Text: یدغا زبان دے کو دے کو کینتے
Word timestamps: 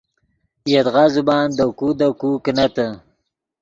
یدغا 0.73 1.05
زبان 1.15 1.47
دے 1.57 1.65
کو 1.77 1.87
دے 1.99 2.07
کو 2.19 2.29
کینتے 2.43 2.85